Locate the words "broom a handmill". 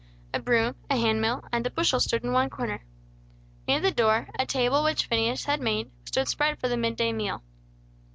0.39-1.43